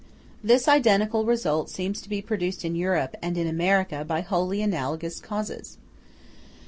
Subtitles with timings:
[0.43, 5.19] This identical result seems to be produced in Europe and in America by wholly analogous
[5.19, 5.77] causes.